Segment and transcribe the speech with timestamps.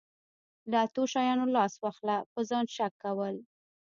[0.69, 3.35] له اتو شیانو لاس واخله په ځان شک کول.